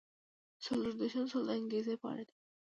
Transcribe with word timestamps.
څلور 0.65 0.93
دېرشم 0.99 1.25
سوال 1.31 1.45
د 1.47 1.49
انګیزې 1.59 1.95
په 2.01 2.07
اړه 2.11 2.23
دی. 2.27 2.35